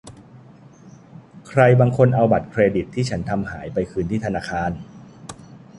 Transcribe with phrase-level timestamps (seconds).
[1.47, 4.71] ใครบางคนเอาบัตรเครดิตที่ฉันทำหายไปคืนที่ธนาคาร